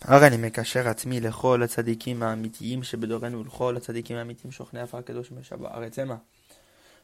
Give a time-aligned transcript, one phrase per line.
[0.00, 5.64] הרי אני מקשר עצמי לכל הצדיקים האמיתיים שבדורנו ולכל הצדיקים האמיתיים שוכני אף הקדוש משב
[5.64, 6.16] הארץ המה.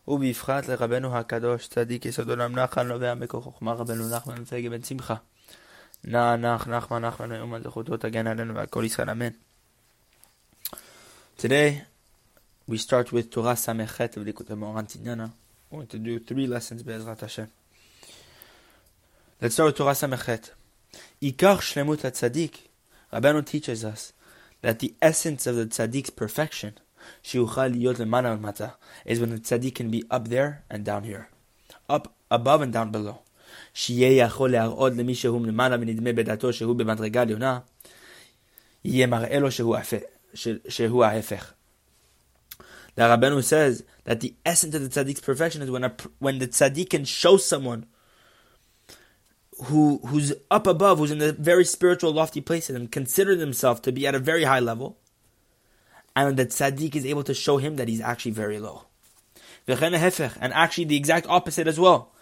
[0.08, 5.14] ובפחת לרבנו הקדוש צדיק יסוד עולם נחל נובע מקור חוכמה רבנו נחמן וצגה בן שמחה.
[6.04, 9.30] נח נח נחמן נחמן היום על זכותו תגן עלינו ועל כל ישראל אמן.
[11.38, 11.82] Today
[12.70, 15.30] we start with Samechet of Likut Moran Tinyana.
[15.70, 17.48] We're going to do three lessons Be'ezrat Hashem.
[19.42, 20.50] Let's start with Torah Samechet.
[21.22, 22.65] Ikar Shlemut HaTzadik
[23.16, 24.12] Rabbanu teaches us
[24.62, 26.74] that the essence of the tzaddik's perfection,
[27.22, 27.34] is
[29.20, 31.28] when the tzaddik can be up there and down here,
[31.88, 33.20] up above and down below.
[42.96, 46.48] The Rabbanu says that the essence of the tzaddik's perfection is when, a, when the
[46.48, 47.86] tzaddik can show someone
[49.64, 53.92] who who's up above, who's in the very spiritual, lofty places, and consider himself to
[53.92, 54.98] be at a very high level,
[56.14, 58.84] and that tzaddik is able to show him that he's actually very low.
[59.68, 62.12] And actually the exact opposite as well.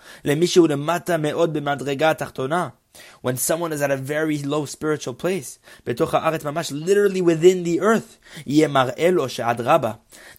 [3.23, 8.78] When someone is at a very low spiritual place, literally within the earth, that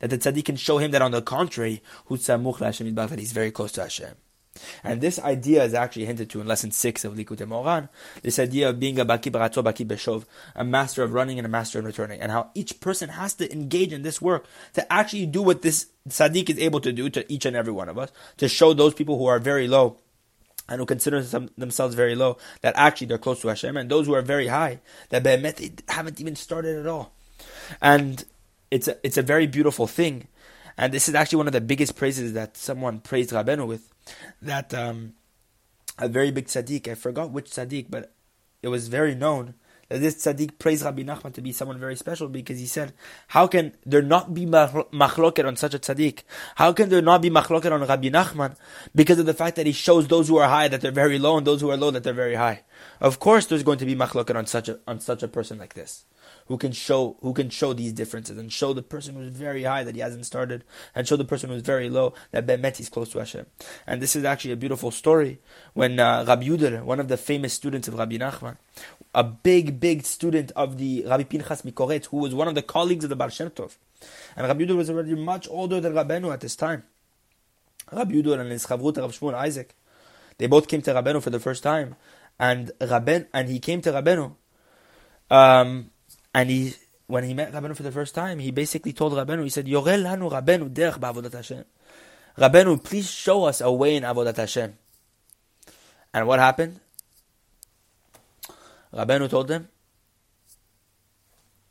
[0.10, 4.16] the tzaddik can show him that on the contrary, that he's very close to Hashem.
[4.84, 7.90] And this idea is actually hinted to in lesson six of Likutei Moharan.
[8.22, 10.26] This idea of being a baki barato, baki beshov,
[10.56, 13.52] a master of running and a master of returning, and how each person has to
[13.52, 17.32] engage in this work to actually do what this tzaddik is able to do to
[17.32, 19.98] each and every one of us, to show those people who are very low
[20.68, 24.16] and who consider themselves very low that actually they're close to Hashem, and those who
[24.16, 27.14] are very high that they haven't even started at all.
[27.82, 28.24] And
[28.72, 30.28] it's a, it's a very beautiful thing.
[30.78, 33.94] And this is actually one of the biggest praises that someone praised Rabbeinu with
[34.42, 35.14] that um,
[35.98, 38.14] a very big tzaddik, I forgot which tzaddik, but
[38.62, 39.56] it was very known
[39.90, 42.94] that this tzaddik praised Rabbi Nachman to be someone very special because he said,
[43.30, 46.24] how can there not be machloket on such a tzaddik?
[46.56, 48.56] How can there not be machloket on Rabbi Nachman?
[48.96, 51.38] Because of the fact that he shows those who are high that they're very low
[51.38, 52.64] and those who are low that they're very high.
[53.00, 55.76] Of course there's going to be machloket on such a, on such a person like
[55.76, 56.06] this
[56.48, 59.84] who can show who can show these differences and show the person who's very high
[59.84, 60.64] that he hasn't started
[60.94, 63.46] and show the person who's very low that Be'emet is close to Hashem.
[63.88, 65.40] And this is actually a beautiful story
[65.74, 68.58] when uh, Rabbi Yudel, one of the famous students of Rabbi Nachman,
[69.14, 73.04] a big, big student of the Rabbi Pinchas Mikoretz, who was one of the colleagues
[73.04, 73.78] of the Baal Shem Tov.
[74.36, 76.84] And Rabbi Yudel was already much older than Rabbeinu at this time.
[77.92, 79.74] Rabbi Yudel and his Chavrut, Rav Shmuel Isaac,
[80.38, 81.96] they both came to Rabbeinu for the first time.
[82.38, 84.36] And Rabben, and he came to Rabbeinu,
[85.32, 85.92] um,
[86.36, 86.74] and he,
[87.08, 90.04] when he met Rabbeinu for the first time, he basically told Rabbeinu, he said, Yorel
[90.04, 91.64] lanu Rabbeinu derech ba'avodat Hashem.
[92.38, 94.78] Rabbeinu, please show us a way in Avodat Hashem.
[96.14, 96.82] And what happened?
[98.94, 99.70] Rabbeinu told them,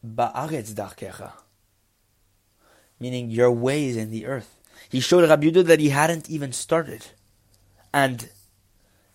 [0.02, 1.32] Ba'aretz darkecha.
[2.98, 4.58] Meaning, your way is in the earth.
[4.88, 7.04] He showed Rabbi Yudah that he hadn't even started.
[7.92, 8.30] And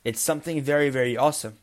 [0.04, 1.58] it's something very, very awesome.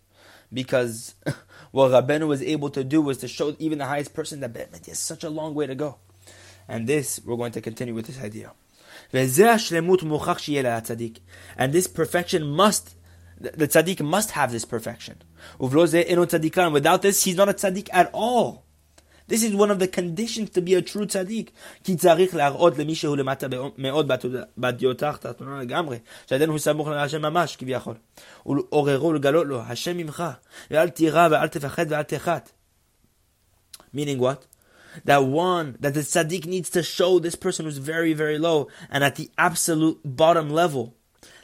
[0.52, 1.14] Because
[1.76, 4.86] what Rabbeinu was able to do was to show even the highest person that Be'emet
[4.86, 5.98] has such a long way to go.
[6.66, 8.52] And this, we're going to continue with this idea.
[9.12, 9.28] And
[11.72, 12.94] this perfection must,
[13.38, 15.20] the tzaddik must have this perfection.
[15.58, 18.65] Without this, he's not a tzaddik at all.
[19.27, 21.51] This is one of the conditions to be a true tzaddik.
[21.83, 24.11] כי צריך להראות למי שהוא למטה מאוד
[24.57, 27.95] בדיותך תחתונה לגמרי, שעדיין הוא סמוך להשם ממש כביכול.
[28.45, 30.23] ולעוררו ולגלות לו, השם ממך,
[30.71, 32.51] ואל תירא ואל תפחד ואל תחת.
[33.95, 34.47] Meaning what?
[35.05, 39.03] That one, that the tzaddik needs to show this person who's very, very low and
[39.03, 40.95] at the absolute bottom level,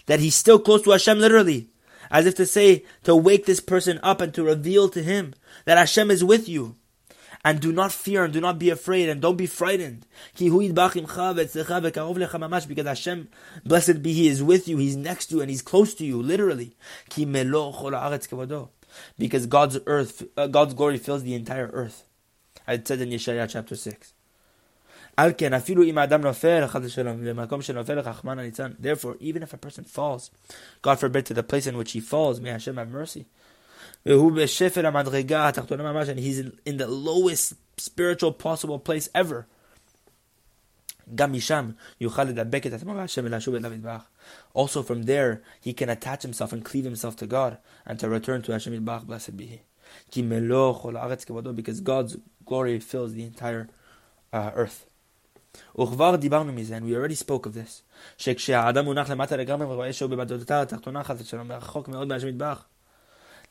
[0.08, 1.70] that he's still close to Hashem literally.
[2.10, 5.34] As if to say, to wake this person up and to reveal to him
[5.66, 6.76] that Hashem is with you.
[7.45, 10.07] and do not fear and do not be afraid and don't be frightened.
[10.39, 10.63] Because
[12.87, 13.29] Hashem,
[13.65, 16.23] blessed be He, is with you, He's next to you, and He's close to you,
[16.23, 16.77] literally.
[19.19, 22.05] Because God's earth, uh, God's glory fills the entire earth.
[22.67, 24.13] I said in Yeshaya chapter 6.
[28.79, 30.31] Therefore, even if a person falls,
[30.81, 33.27] God forbid to the place in which he falls, may Hashem have mercy.
[34.05, 34.19] And
[36.19, 39.47] he's in, in the lowest spiritual possible place ever.
[44.55, 48.43] Also from there, he can attach himself and cleave himself to God and to return
[48.43, 49.61] to Hashem Yitbach, blessed be He.
[51.55, 53.69] Because God's glory fills the entire
[54.33, 54.87] uh, earth.
[55.77, 57.83] we already spoke of this.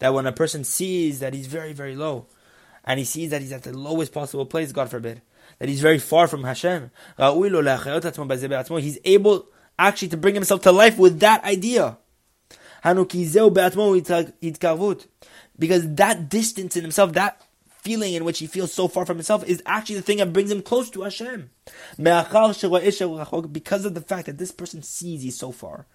[0.02, 2.26] That when a person sees that he's very, very low,
[2.84, 5.22] and he sees that he's at the lowest possible place, God forbid,
[5.60, 11.20] that he's very far from Hashem, he's able actually to bring himself to life with
[11.20, 12.00] that idea.
[15.60, 17.40] Because that distance in himself, that
[17.82, 20.52] feeling in which he feels so far from himself is actually the thing that brings
[20.52, 21.50] him close to Hashem.
[21.98, 25.88] Because of the fact that this person sees he's so far.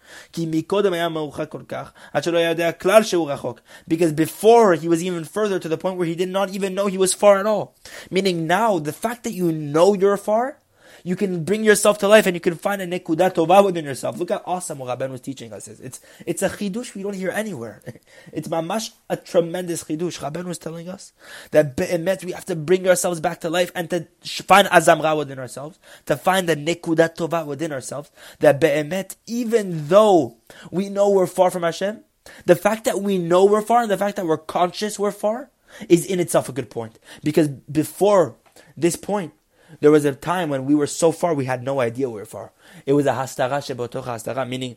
[3.89, 6.87] Because before he was even further to the point where he did not even know
[6.87, 7.75] he was far at all.
[8.11, 10.59] Meaning now, the fact that you know you're far,
[11.07, 14.19] you can bring yourself to life and you can find a nekudat tova within yourself.
[14.19, 15.69] Look how awesome Rabban was teaching us.
[15.69, 17.81] It's, it's a chidush we don't hear anywhere.
[18.33, 20.19] It's mamash a tremendous chidush.
[20.19, 21.13] Rabban was telling us
[21.53, 25.39] that be'emet we have to bring ourselves back to life and to find azamra within
[25.39, 28.11] ourselves, to find the nekudat tova within ourselves.
[28.41, 30.39] That be'emet, even though
[30.73, 32.03] we know we're far from Hashem,
[32.47, 35.51] the fact that we know we're far and the fact that we're conscious we're far
[35.89, 36.99] is in itself a good point.
[37.23, 38.35] Because before
[38.77, 39.33] this point,
[39.81, 42.27] there was a time when we were so far we had no idea we were
[42.27, 42.53] far.
[42.85, 44.77] It was a hastara shebotocha hastara, meaning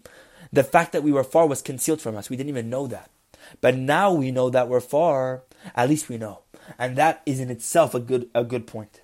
[0.51, 2.29] the fact that we were far was concealed from us.
[2.29, 3.09] We didn't even know that.
[3.61, 5.43] But now we know that we're far,
[5.75, 6.39] at least we know.
[6.77, 9.01] And that is in itself a good a good point.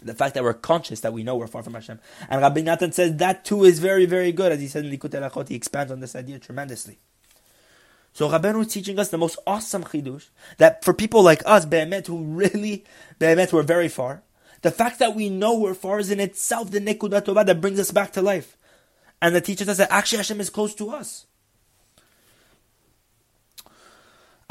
[0.00, 2.00] The fact that we're conscious that we know we're far from Hashem.
[2.28, 4.50] And Rabbi Natan says that too is very, very good.
[4.50, 6.98] As he said in Likutei Halachot, he expands on this idea tremendously.
[8.12, 10.28] So Rabbeinu is teaching us the most awesome chidush
[10.58, 12.84] that for people like us, Be'emet, who really,
[13.18, 14.22] Be'emet, were very far,
[14.62, 17.78] the fact that we know we're far is in itself the nekudat tova that brings
[17.78, 18.56] us back to life.
[19.20, 21.26] And that teaches us that actually Hashem is close to us.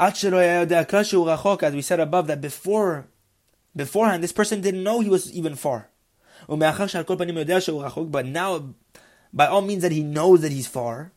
[0.00, 3.06] As we said above, that before,
[3.76, 5.90] beforehand, this person didn't know he was even far.
[6.48, 6.58] But
[8.26, 8.74] now,
[9.32, 11.12] by all means that he knows that he's far,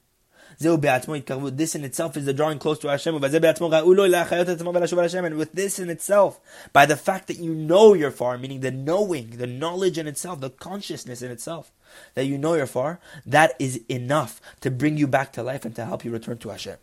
[0.59, 3.15] this in itself is the drawing close to Hashem.
[3.15, 6.39] And with this in itself,
[6.73, 10.39] by the fact that you know you're far, meaning the knowing, the knowledge in itself,
[10.39, 11.71] the consciousness in itself,
[12.13, 15.75] that you know you're far, that is enough to bring you back to life and
[15.75, 16.77] to help you return to Hashem.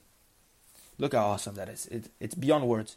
[0.98, 1.86] Look how awesome that is.
[1.86, 2.96] It, it's beyond words.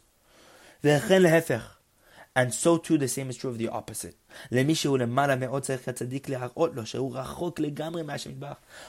[2.36, 4.14] And so too the same is true of the opposite.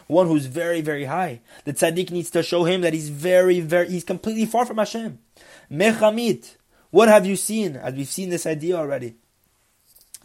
[0.07, 1.39] One who's very, very high.
[1.63, 5.19] The tzaddik needs to show him that he's very, very, he's completely far from Hashem.
[5.71, 6.57] Mechamit.
[6.89, 7.77] What have you seen?
[7.77, 9.15] As we've seen this idea already.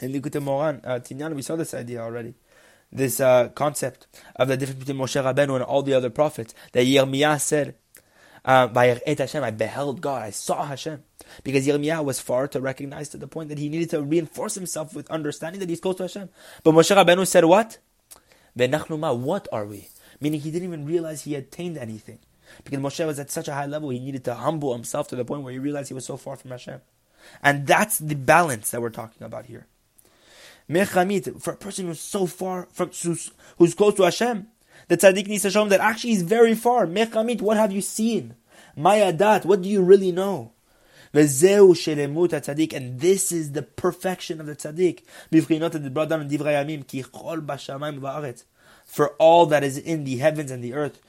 [0.00, 2.34] In Likutei Moharan, uh, Tinyan, we saw this idea already.
[2.90, 6.54] This uh, concept of the difference between Moshe Rabbeinu and all the other prophets.
[6.72, 7.76] That Yirmiyah said,
[8.44, 11.02] uh, by Hashem, I beheld God, I saw Hashem.
[11.44, 14.94] Because Yirmiyah was far to recognize to the point that he needed to reinforce himself
[14.94, 16.28] with understanding that he's close to Hashem.
[16.62, 17.78] But Moshe Rabbeinu said what?
[18.54, 19.88] What are we?
[20.20, 22.18] Meaning he didn't even realize he attained anything.
[22.64, 25.24] Because Moshe was at such a high level, he needed to humble himself to the
[25.24, 26.80] point where he realized he was so far from Hashem.
[27.42, 29.66] And that's the balance that we're talking about here.
[30.68, 34.48] Mechamit, for a person who's so far from who's, who's close to Hashem,
[34.88, 36.86] the tzaddik needs to show him that actually he's very far.
[36.86, 38.34] Mechamit, what have you seen?
[38.76, 40.52] Mayadat, what do you really know?
[41.14, 44.56] Vezeu shelemut tzaddik, and this is the perfection of the
[48.00, 48.44] v'aretz.
[48.84, 51.00] For all that is in the heavens and the earth.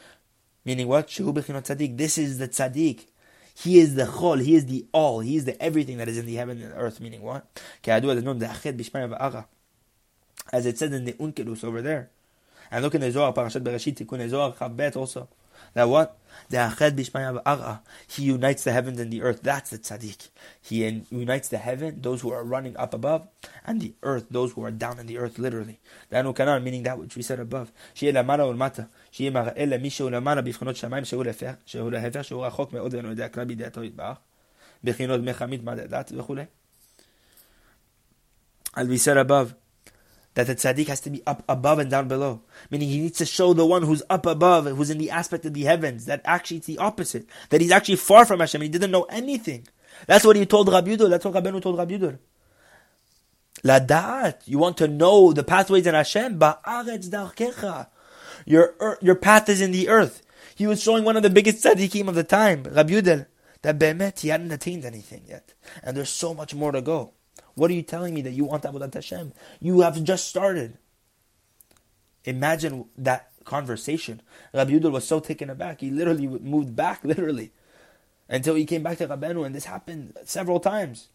[0.66, 1.08] Meaning what?
[1.08, 1.98] Shehu b'chinot tzaddik.
[1.98, 3.08] This is the tzaddik.
[3.56, 6.25] He is the chol, he is the all, he is the everything that is in
[6.25, 7.00] the heaven and earth.
[7.00, 7.46] Meaning what?
[10.51, 12.10] As it says in the Onkelos over there.
[12.71, 15.28] And look in the Zohar, Parashat Bereshit, Tikkun Zohar, Chabet also.
[15.75, 16.16] That what?
[16.49, 17.83] The Ached Bishmaya Ara.
[18.07, 19.42] He unites the heavens and the earth.
[19.42, 20.28] That's the tzaddik.
[20.62, 23.28] He unites the heaven, those who are running up above,
[23.66, 25.80] and the earth, those who are down in the earth, literally.
[26.11, 27.71] Danu Kanan, meaning that which we said above.
[27.95, 28.83] שיהיה למעלה ולמטה.
[29.11, 33.11] שיהיה מראה למי שהוא למעלה בבחינות שמיים, שהוא להפך, שהוא להפך, שהוא רחוק מאוד ואינו
[33.11, 34.16] יודע כלל בידיעתו יתברך.
[34.85, 36.45] בחינות מחמית מה דעת וכולי.
[38.76, 39.54] As we said above,
[40.36, 42.42] that the tzaddik has to be up above and down below.
[42.70, 45.54] Meaning he needs to show the one who's up above, who's in the aspect of
[45.54, 47.28] the heavens, that actually it's the opposite.
[47.50, 48.62] That he's actually far from Hashem.
[48.62, 49.68] He didn't know anything.
[50.08, 50.96] That's what he told Rabbi.
[50.96, 51.98] That's what Rabbeinu told Rabbi.
[53.63, 54.42] La da'at.
[54.46, 56.40] You want to know the pathways in Hashem?
[56.40, 57.88] Ba'aretz darkecha.
[58.46, 60.22] Your, your path is in the earth.
[60.56, 63.25] He was showing one of the biggest tzaddikim of the time, Rabbi
[63.63, 65.54] that Be'emet, he hadn't attained anything yet.
[65.82, 67.13] And there's so much more to go.
[67.55, 69.33] What are you telling me that you want Avodat Hashem?
[69.60, 70.77] You have just started.
[72.25, 74.22] Imagine that conversation.
[74.53, 77.51] Rabbi Yudel was so taken aback, he literally moved back, literally,
[78.29, 81.10] until he came back to Rabenu, and this happened several times.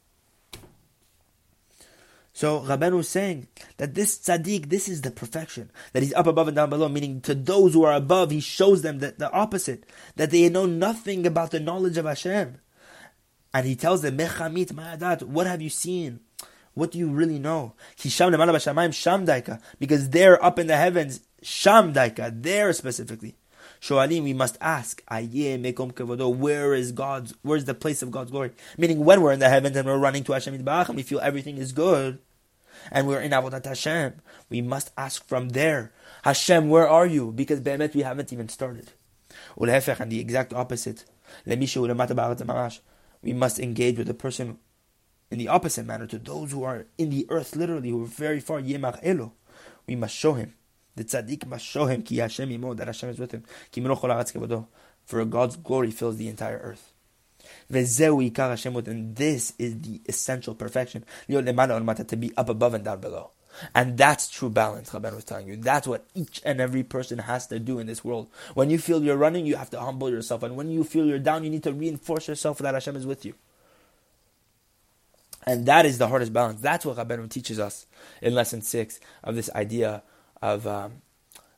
[2.33, 6.47] So Rabenu is saying that this tzaddik, this is the perfection, that he's up above
[6.47, 9.85] and down below, meaning to those who are above, he shows them that the opposite,
[10.15, 12.59] that they know nothing about the knowledge of Hashem.
[13.53, 16.21] And he tells them, Mechamit ma'adat, what have you seen?
[16.79, 17.75] What do you really know?
[19.81, 23.35] Because they're up in the heavens, Shamdaika, there specifically.
[23.81, 28.53] Shoalim, we must ask, where is God's, where's the place of God's glory?
[28.77, 31.73] Meaning when we're in the heavens and we're running to Hashem we feel everything is
[31.73, 32.21] good,
[32.93, 34.15] and we're in Avodat Hashem,
[34.49, 35.93] we must ask from there,
[36.23, 37.33] Hashem, where are you?
[37.33, 38.93] Because Be'emet, we haven't even started.
[39.57, 41.05] And the exact opposite.
[41.45, 41.57] We
[43.33, 44.59] must engage with the person
[45.31, 48.41] in the opposite manner to those who are in the earth, literally, who are very
[48.41, 48.61] far.
[48.61, 49.33] Yemach Elo,
[49.87, 50.55] we must show him.
[50.97, 53.45] The tzaddik must show him ki Hashem imo, that Hashem is with him.
[53.71, 53.87] Ki
[55.05, 56.93] For God's glory fills the entire earth.
[57.71, 57.87] And
[59.17, 61.05] this is the essential perfection.
[61.29, 63.31] To be up above and down below.
[63.75, 65.57] And that's true balance, Rabban was telling you.
[65.57, 68.29] That's what each and every person has to do in this world.
[68.55, 70.43] When you feel you're running, you have to humble yourself.
[70.43, 73.25] And when you feel you're down, you need to reinforce yourself that Hashem is with
[73.25, 73.35] you.
[75.49, 76.61] And that is the hardest balance.
[76.61, 77.87] That's what Rabbeinu teaches us
[78.21, 80.03] in lesson six of this idea
[80.43, 81.01] of um,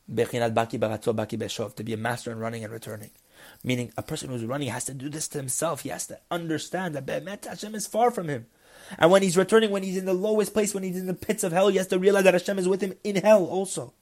[0.09, 3.11] Bechinat Baki Baratzot Baki Beshov, to be a master in running and returning.
[3.65, 5.81] Meaning, a person who's running has to do this to himself.
[5.81, 8.45] He has to understand that Be'emet Hashem is far from him.
[8.97, 11.43] And when he's returning, when he's in the lowest place, when he's in the pits
[11.43, 13.93] of hell, he has to realize that Hashem is with him in hell also.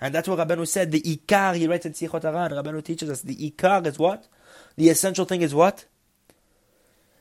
[0.00, 0.90] And that's what Rabbeinu said.
[0.90, 4.26] The Ikar, he writes in Sichot HaRan, Rabbeinu teaches us, the Ikar is what?
[4.74, 5.84] The essential thing is what?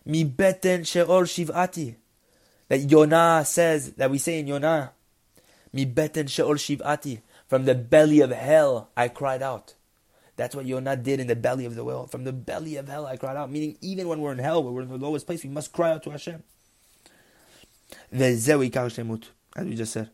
[0.06, 1.96] Mi beten she'ol shiv'ati.
[2.68, 4.92] That Yonah says, that we say in Yonah,
[5.74, 7.22] Mi beten she'ol shiv'ati.
[7.48, 9.74] From the belly of hell I cried out.
[10.36, 12.08] That's what Yonah did in the belly of the whale.
[12.08, 13.52] From the belly of hell I cried out.
[13.52, 15.92] Meaning, even when we're in hell, when we're in the lowest place, we must cry
[15.92, 16.44] out to Hashem.
[19.56, 20.10] As we just said.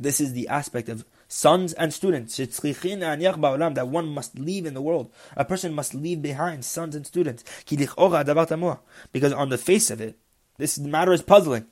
[0.00, 5.10] This is the aspect of sons and students that one must leave in the world.
[5.34, 7.42] A person must leave behind sons and students.
[7.64, 10.18] Because on the face of it,
[10.58, 11.66] this matter is puzzling.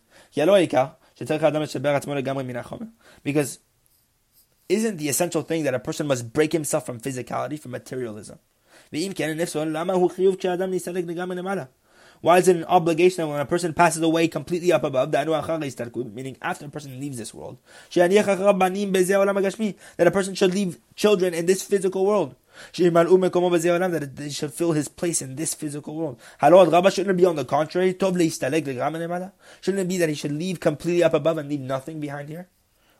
[3.22, 3.58] Because
[4.70, 8.38] isn't the essential thing that a person must break himself from physicality, from materialism.
[12.20, 16.36] Why is it an obligation that when a person passes away completely up above, meaning
[16.42, 17.56] after a person leaves this world,
[17.94, 18.10] that
[19.98, 22.34] a person should leave children in this physical world?
[22.74, 26.20] That they should fill his place in this physical world.
[26.40, 27.96] Shouldn't it be on the contrary?
[27.98, 32.48] Shouldn't it be that he should leave completely up above and leave nothing behind here?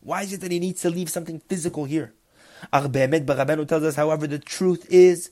[0.01, 2.15] Why is it that he needs to leave something physical here?
[2.73, 5.31] Rabbeinu tells us, however, the truth is,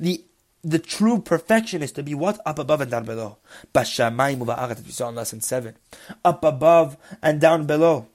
[0.00, 0.24] the
[0.64, 2.40] the true perfection is to be what?
[2.44, 3.38] Up above and down below.
[3.72, 5.76] Bashamayim uva'aret, we saw in lesson 7.
[6.24, 8.08] Up above and down below.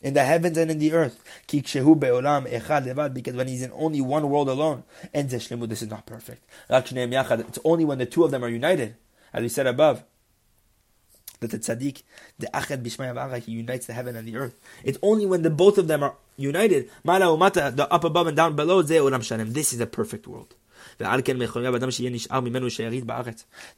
[0.00, 1.22] In the heavens and in the earth.
[1.46, 4.84] Because when he's in only one world alone.
[5.14, 6.44] And this is not perfect.
[6.68, 8.96] It's only when the two of them are united.
[9.32, 10.02] As we said above
[11.40, 12.02] that the tzaddik,
[12.38, 14.54] the achad b'shmaya he unites the heaven and the earth.
[14.84, 18.36] It's only when the both of them are united, mala umata, the up above and
[18.36, 20.54] down below, This is a perfect world.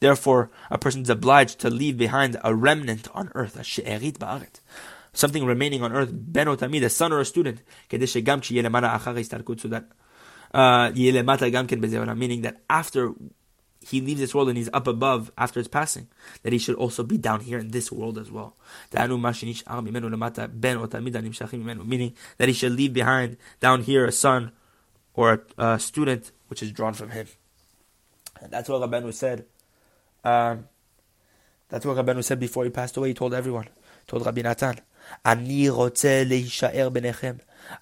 [0.01, 4.61] Therefore, a person is obliged to leave behind a remnant on earth, a she'erit ba'aret.
[5.13, 7.61] Something remaining on earth, ben tamid, a son or a student,
[10.55, 10.91] uh,
[12.15, 13.15] meaning that after
[13.87, 16.09] he leaves this world and he's up above after his passing,
[16.43, 18.57] that he should also be down here in this world as well.
[18.93, 19.23] Meaning
[22.39, 24.53] that he should leave behind down here a son
[25.15, 27.27] or a student which is drawn from him.
[28.41, 29.45] And that's what Rabbeinu said.
[30.23, 30.69] Um,
[31.69, 33.09] that's what Rabbeinu said before he passed away.
[33.09, 34.79] He told everyone, he told Rabbi Natan,
[35.25, 35.69] Ani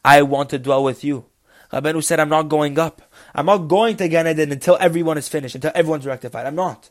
[0.02, 1.26] I want to dwell with you.
[1.70, 3.02] Rabbeinu said, I'm not going up.
[3.34, 6.46] I'm not going to Gan Eden until everyone is finished, until everyone's rectified.
[6.46, 6.88] I'm not.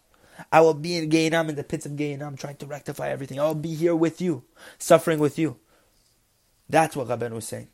[0.51, 3.39] I will be in Gehinnom, in the pits of Gehinnom, trying to rectify everything.
[3.39, 4.43] I'll be here with you,
[4.77, 5.57] suffering with you.
[6.69, 7.69] That's what Rabbeinu was saying.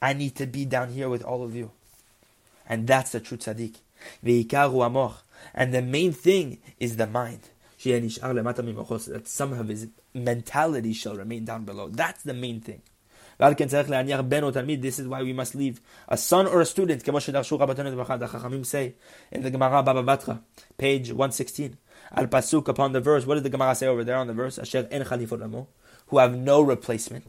[0.00, 1.72] I need to be down here with all of you.
[2.68, 3.76] And that's the true tzaddik.
[5.54, 7.50] And the main thing is the mind.
[7.84, 11.88] That some of his mentality shall remain down below.
[11.88, 12.82] That's the main thing.
[13.38, 17.20] This is why we must leave a son or a student, in the
[19.50, 20.40] Gemara Baba Batra,
[20.78, 21.76] page 116.
[22.14, 24.60] Al Pasuk upon the verse, what did the Gemara say over there on the verse?
[24.74, 25.02] En
[26.06, 27.24] who have no replacement.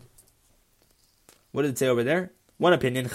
[1.51, 2.31] What did it say over there?
[2.57, 3.09] One opinion,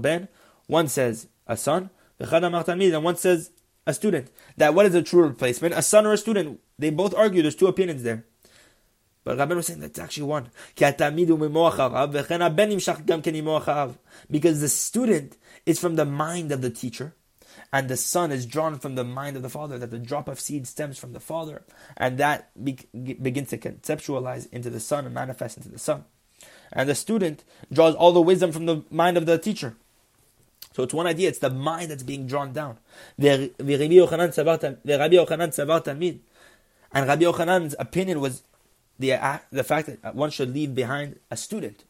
[0.00, 0.28] ben,
[0.66, 3.50] one says a son, and one says
[3.86, 4.30] a student.
[4.56, 5.74] That what is a true replacement?
[5.74, 6.60] A son or a student?
[6.78, 7.42] They both argue.
[7.42, 8.24] There's two opinions there.
[9.24, 10.50] But Rabbeinu was saying that's actually one.
[14.30, 17.14] Because the student is from the mind of the teacher,
[17.72, 20.38] and the son is drawn from the mind of the father, that the drop of
[20.38, 21.62] seed stems from the father,
[21.96, 26.04] and that be- begins to conceptualize into the son and manifest into the son.
[26.72, 29.76] And the student draws all the wisdom from the mind of the teacher.
[30.74, 32.78] So it's one idea, it's the mind that's being drawn down.
[33.16, 33.94] And Rabbi
[37.24, 38.42] Yochanan's opinion was
[38.98, 41.84] the, uh, the fact that one should leave behind a student,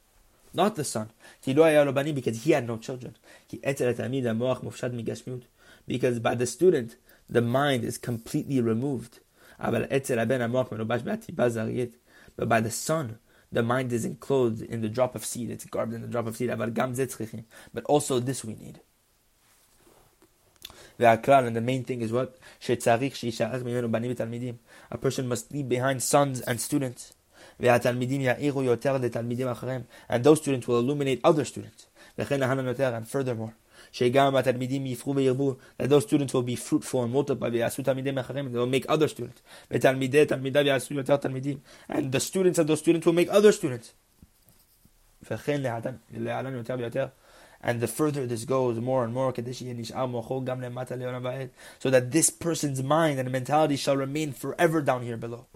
[0.52, 1.08] not the son.
[1.46, 3.16] Because he had no children.
[5.86, 6.96] Because by the student,
[7.28, 9.20] the mind is completely removed.
[9.58, 9.88] But
[12.48, 13.18] by the son,
[13.54, 15.50] the mind is enclosed in the drop of seed.
[15.50, 16.50] It's garbed in the drop of seed.
[17.72, 18.80] But also this we need.
[20.98, 22.36] And the main thing is what?
[24.90, 27.14] A person must leave behind sons and students.
[27.58, 31.86] And those students will illuminate other students.
[32.16, 33.54] And furthermore,
[33.98, 39.40] that those students will be fruitful and multiply they will make other students.
[39.70, 40.02] and
[42.12, 43.92] the students of those students will make other students.
[47.66, 49.32] and the further this goes, more and more,
[51.78, 55.46] so that this person's mind and mentality shall remain forever down here below.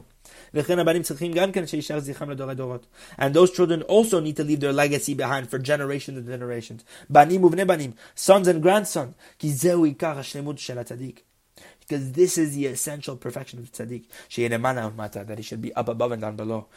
[3.18, 6.84] And those children also need to leave their legacy behind for generations and generations.
[8.14, 9.14] Sons and grandsons.
[11.80, 14.04] Because this is the essential perfection of the tzaddik.
[15.26, 16.68] That he should be up above and down below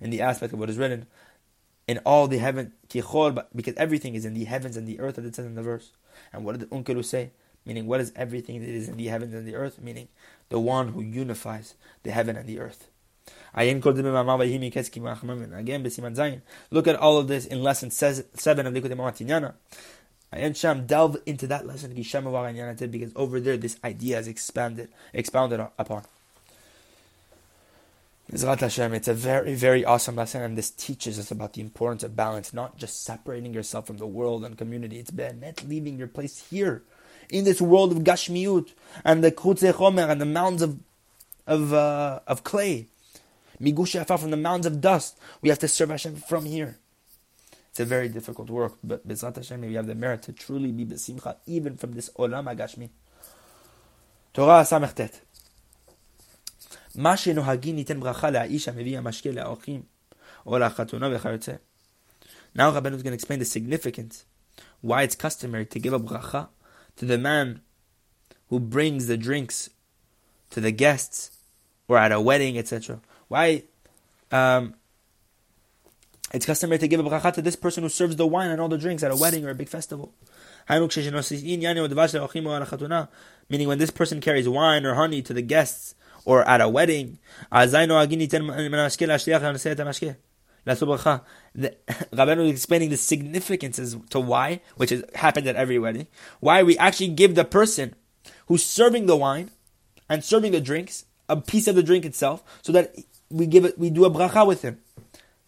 [0.00, 1.06] in the aspect of what is written
[1.86, 5.36] in all the heaven, because everything is in the heavens and the earth, as it
[5.36, 5.92] says in the verse.
[6.32, 7.30] And what did the Onkelos say?
[7.66, 9.80] Meaning, what is everything that is in the heavens and the earth?
[9.80, 10.08] Meaning,
[10.48, 12.88] the one who unifies the heaven and the earth.
[13.56, 13.86] Look
[16.86, 19.54] at all of this in lesson 7 of Likutei Moharan
[20.32, 26.02] Ayin Sham delve into that lesson because over there this idea is expanded, expounded upon.
[28.28, 32.52] It's a very, very awesome lesson, and this teaches us about the importance of balance,
[32.52, 34.98] not just separating yourself from the world and community.
[34.98, 36.82] It's not leaving your place here,
[37.29, 38.73] in this world of Gashmiut,
[39.05, 40.79] and the Krutze Chomer, and the mountains of,
[41.47, 42.87] of, uh, of clay.
[43.61, 45.17] Migush from the mountains of dust.
[45.41, 46.77] We have to serve Hashem from here.
[47.69, 50.85] It's a very difficult work, but Bezrat Hashem, we have the merit to truly be
[50.85, 52.89] besimcha, even from this Olam HaGashmi.
[54.33, 55.21] Torah Samechtet.
[56.95, 59.81] מה שנוהגים ניתן ברכה לאיש המביא המשקה לאורחים
[60.45, 61.53] או לחתונה וכיוצא.
[62.55, 64.25] Now Rabbeinu is going to explain the significance,
[64.81, 66.47] why it's customary to give a bracha
[66.96, 67.60] to the man
[68.48, 69.70] who brings the drinks
[70.50, 71.30] to the guests
[71.88, 73.00] or at a wedding, etc.
[73.28, 73.64] Why
[74.30, 74.74] um,
[76.32, 78.68] it's customary to give a bracha to this person who serves the wine and all
[78.68, 80.14] the drinks at a wedding or a big festival.
[80.68, 80.88] Meaning
[83.68, 87.18] when this person carries wine or honey to the guests or at a wedding.
[90.64, 90.76] The,
[92.12, 96.06] Rabbeinu is explaining the significance as to why, which has happened at every wedding,
[96.40, 97.94] why we actually give the person
[98.46, 99.50] who's serving the wine
[100.08, 102.94] and serving the drinks a piece of the drink itself, so that
[103.30, 104.78] we give it, we do a bracha with him,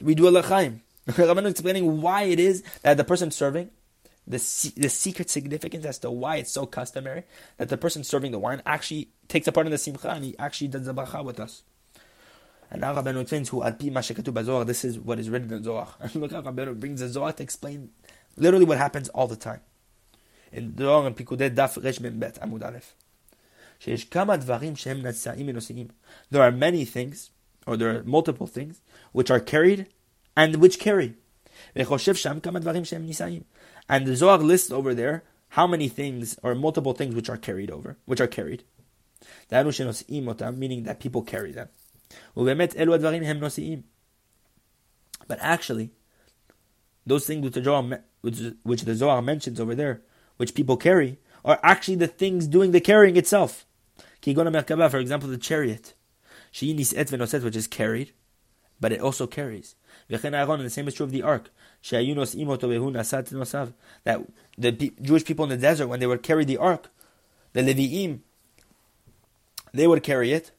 [0.00, 0.80] we do a lechaim.
[1.08, 3.70] Rabbeinu is explaining why it is that the person serving
[4.26, 4.38] the
[4.76, 7.22] the secret significance as to why it's so customary
[7.58, 10.36] that the person serving the wine actually takes a part in the simcha and he
[10.38, 11.62] actually does the bracha with us.
[12.70, 14.64] And now Rabbeinu who alpi mashekatu bazor.
[14.64, 15.88] This is what is written in Zohar.
[16.00, 17.90] And look how Rabbeinu brings the Zohar to explain
[18.36, 19.60] literally what happens all the time.
[20.52, 22.82] In Zohar and Pikudei Daf Resh Bet Amud.
[26.30, 27.30] There are many things,
[27.66, 28.80] or there are multiple things,
[29.12, 29.86] which are carried
[30.36, 31.14] and which carry.
[31.74, 31.86] And
[34.06, 37.96] the Zohar lists over there how many things or multiple things which are carried over,
[38.04, 38.64] which are carried.
[39.50, 41.68] Meaning that people carry them.
[45.28, 45.90] But actually,
[47.06, 50.02] those things which the Zohar, which, which the Zohar mentions over there,
[50.36, 53.66] which people carry, are actually the things doing the carrying itself.
[54.22, 55.94] For example, the chariot,
[56.60, 58.12] which is carried,
[58.80, 59.74] but it also carries.
[60.08, 61.50] And the same is true of the ark.
[61.90, 62.02] That
[64.58, 66.90] the Jewish people in the desert, when they would carry the ark,
[67.52, 68.20] the Levi'im,
[69.72, 70.50] they would carry it,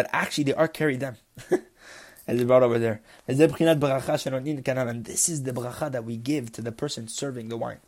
[0.00, 1.18] but actually the ark carried them.
[2.26, 3.02] As it brought over there.
[3.28, 3.50] And this
[5.28, 7.80] is the bracha that we give to the person serving the wine.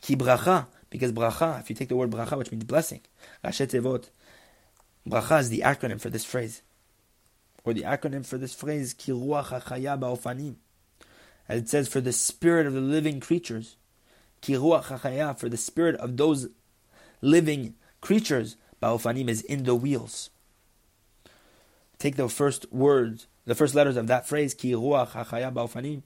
[0.00, 3.02] Ki bracha, because bracha, if you take the word bracha, which means blessing,
[3.44, 6.62] Bracha is the acronym for this phrase.
[7.62, 10.54] Or the acronym for this phrase, Ki ruach hachaya ba'ofanim.
[11.46, 13.76] As it says, for the spirit of the living creatures.
[14.40, 16.48] Ki ruach for the spirit of those
[17.20, 18.56] living creatures.
[18.82, 20.30] Ba'ofanim is in the wheels.
[22.06, 26.02] Take the first words, the first letters of that phrase, Ki ruach hachaya ba'ofanim.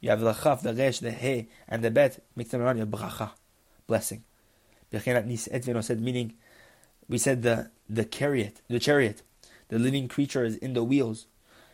[0.00, 2.22] You have the chaf, the resh, the he, and the bet.
[2.36, 3.30] Mix them around, you have bracha,
[3.86, 4.22] blessing.
[4.92, 6.34] Meaning,
[7.08, 9.22] we said the the chariot, the chariot,
[9.68, 11.26] the living creature is in the wheels.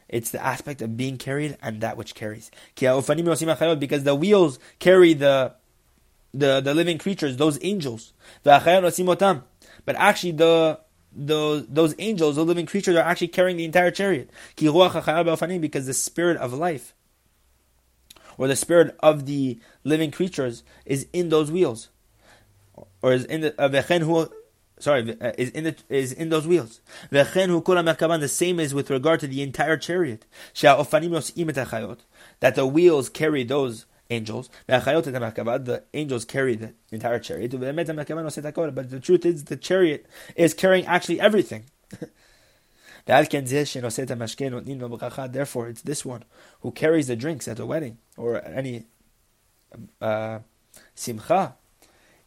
[0.09, 2.53] It's the aspect of being carried and that which carries.
[2.77, 5.57] Because the wheels carry the
[6.33, 8.13] the, the living creatures, those angels.
[8.45, 8.63] But
[9.97, 10.86] actually the
[11.17, 14.31] the, those angels, the living creatures, are actually carrying the entire chariot.
[14.57, 16.95] Because the spirit of life,
[18.37, 21.89] or the spirit of the living creatures, is in those wheels,
[23.03, 23.55] or is in the
[24.79, 26.81] sorry, uh, is in the, is in those wheels.
[27.11, 30.27] The same is with regard to the entire chariot.
[30.61, 34.51] That the wheels carry those angels.
[34.67, 37.51] The angels carry the entire chariot.
[37.53, 41.65] But the truth is, the chariot is carrying actually everything.
[43.07, 43.39] Therefore,
[45.69, 46.25] it's this one
[46.61, 48.87] who carries the drinks at a wedding or any
[50.01, 50.41] uh,
[50.95, 51.55] simcha.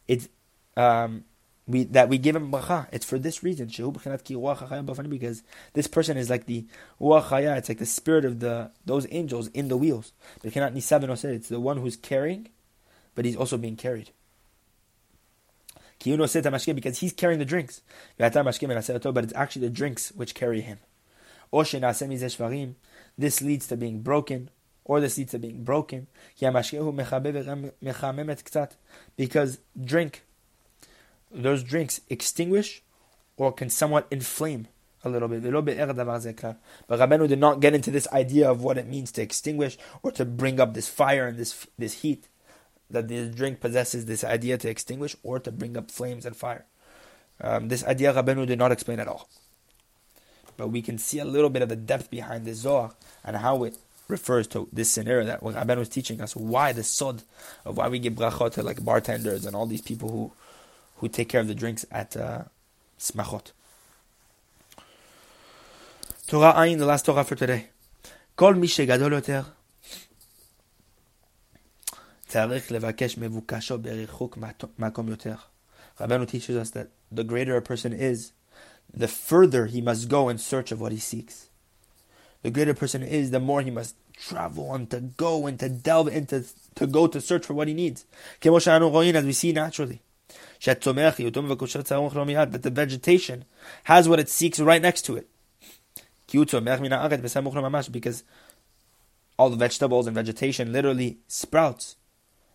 [0.08, 0.28] It
[0.76, 1.24] um,
[1.70, 2.88] we that we give him bracha.
[2.92, 3.66] It's for this reason.
[3.68, 6.66] Because this person is like the
[7.00, 7.56] uachaya.
[7.56, 10.12] It's like the spirit of the those angels in the wheels.
[10.42, 12.48] It's the one who's carrying,
[13.14, 14.10] but he's also being carried.
[16.02, 17.82] Because he's carrying the drinks.
[18.16, 20.78] But it's actually the drinks which carry him.
[23.18, 24.50] This leads to being broken,
[24.84, 26.06] or this leads to being broken.
[29.16, 30.22] Because drink
[31.30, 32.82] those drinks extinguish
[33.36, 34.68] or can somewhat inflame
[35.04, 35.42] a little bit.
[35.42, 36.56] A little bit erdabazeka.
[36.86, 40.12] But Rabbeinu did not get into this idea of what it means to extinguish or
[40.12, 42.28] to bring up this fire and this this heat
[42.90, 44.06] that this drink possesses.
[44.06, 46.66] This idea to extinguish or to bring up flames and fire.
[47.40, 49.28] Um, this idea Rabbeinu did not explain at all.
[50.56, 52.92] But we can see a little bit of the depth behind the Zohar
[53.24, 56.36] and how it refers to this scenario that Rabbeinu was teaching us.
[56.36, 57.22] Why the sod
[57.64, 60.32] of why we give brachot to like bartenders and all these people who
[60.99, 62.43] who take care of the drinks at uh,
[62.99, 63.51] smachot.
[66.27, 67.67] Torah Ayin, the last Torah for today.
[68.35, 69.41] כל מי שגדול יותר
[72.27, 74.37] צריך לבקש מבוקשו בריחוק
[74.79, 75.35] מקום יותר.
[75.99, 78.33] Rabbeinu teaches us that the greater a person is,
[78.93, 81.47] the further he must go in search of what he seeks.
[82.41, 85.69] The greater a person is, the more he must travel and to go and to
[85.69, 86.43] delve into
[86.75, 88.05] to go to search for what he needs.
[88.43, 90.01] as we see naturally
[90.60, 90.82] that
[92.62, 93.44] the vegetation
[93.84, 95.28] has what it seeks right next to it.
[97.92, 98.24] Because
[99.38, 101.96] all the vegetables and vegetation literally sprouts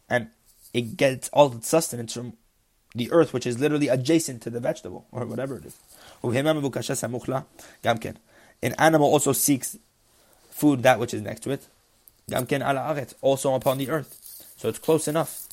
[0.10, 0.30] and
[0.74, 2.34] it gets all its sustenance from
[2.94, 5.78] the earth, which is literally adjacent to the vegetable or whatever it is.
[8.64, 9.78] An animal also seeks
[10.50, 11.68] food that which is next to it,
[13.22, 14.54] also upon the earth.
[14.58, 15.46] So it's close enough.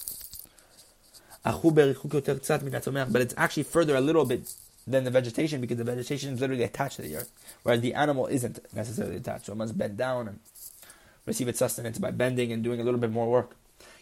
[1.45, 4.53] But it's actually further a little bit
[4.87, 7.31] than the vegetation because the vegetation is literally attached to the earth,
[7.63, 9.47] whereas the animal isn't necessarily attached.
[9.47, 10.41] So it must bend down and
[11.27, 13.57] receive its sustenance by bending and doing a little bit more work.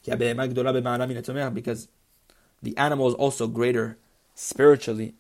[0.05, 1.89] Because
[2.63, 3.97] the animal is also greater
[4.35, 5.15] spiritually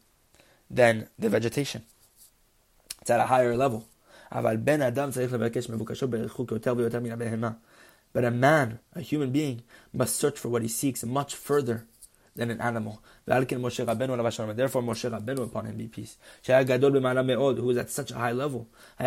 [0.70, 1.84] than the vegetation.
[3.00, 3.86] It's at a higher level.
[4.30, 4.46] But
[8.24, 11.86] a man, a human being, must search for what he seeks much further
[12.40, 13.02] than an animal.
[13.26, 16.16] Therefore, Moshe Rabbeinu upon him be peace.
[16.46, 18.66] who was at such a high level.
[18.98, 19.04] He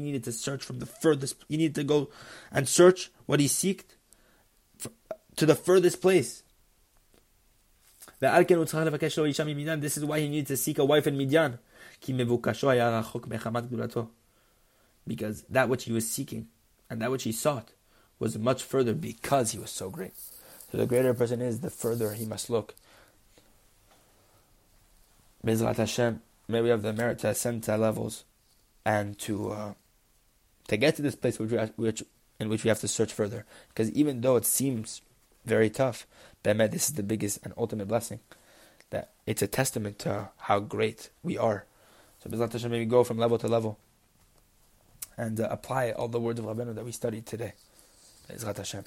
[0.00, 2.10] needed to search from the furthest, he needed to go
[2.52, 3.96] and search what he seeked
[5.36, 6.42] to the furthest place.
[8.20, 11.58] This is why he needed to seek a wife in Midian.
[15.06, 16.48] Because that which he was seeking
[16.90, 17.72] and that which he sought
[18.18, 20.12] was much further because he was so great.
[20.74, 22.74] So the greater a person is, the further he must look.
[25.46, 28.24] Bezrat Hashem, may we have the merit to ascend to levels
[28.84, 29.74] and to uh,
[30.66, 32.02] to get to this place which, which
[32.40, 33.44] in which we have to search further.
[33.68, 35.00] Because even though it seems
[35.44, 36.08] very tough,
[36.42, 38.18] Be'emet, this is the biggest and ultimate blessing.
[38.90, 41.66] That it's a testament to how great we are.
[42.18, 43.78] So Bezrat Hashem, may we go from level to level
[45.16, 47.52] and uh, apply all the words of Rabbeinu that we studied today.
[48.28, 48.82] Bezrat Hashem.